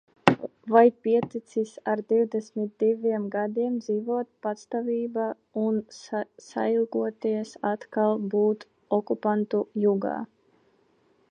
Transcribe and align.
Vai 0.75 0.83
pieticis 1.07 1.71
ar 1.91 1.99
divdesmit 2.13 2.71
diviem 2.83 3.27
gadiem 3.35 3.75
dzīvot 3.83 4.29
patstāvībā 4.47 5.27
un 5.65 5.77
sailgojies 6.47 7.55
atkal 7.75 8.21
būt 8.35 8.67
okupantu 9.01 9.63
jūgā? 9.87 10.17